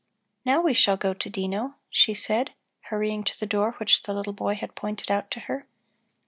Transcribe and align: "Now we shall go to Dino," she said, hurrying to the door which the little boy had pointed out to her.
"Now 0.43 0.61
we 0.61 0.73
shall 0.73 0.97
go 0.97 1.13
to 1.13 1.29
Dino," 1.29 1.75
she 1.91 2.15
said, 2.15 2.55
hurrying 2.85 3.23
to 3.23 3.39
the 3.39 3.45
door 3.45 3.73
which 3.73 4.01
the 4.01 4.15
little 4.15 4.33
boy 4.33 4.55
had 4.55 4.73
pointed 4.73 5.11
out 5.11 5.29
to 5.29 5.41
her. 5.41 5.67